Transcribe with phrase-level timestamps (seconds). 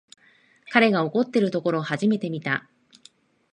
[0.71, 2.67] 彼が怒ってるところ初めて見た